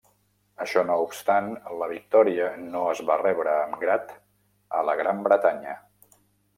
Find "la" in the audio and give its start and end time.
1.83-1.91, 4.91-5.01